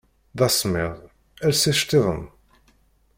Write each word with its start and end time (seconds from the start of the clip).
Dasemmiḍ, 0.37 0.93
els 1.45 1.61
icettiḍen! 1.71 2.21